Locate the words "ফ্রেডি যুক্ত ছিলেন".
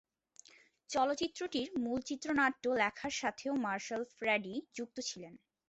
4.15-5.33